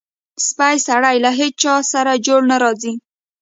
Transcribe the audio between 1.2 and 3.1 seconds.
له هېچاسره جوړ نه راځي.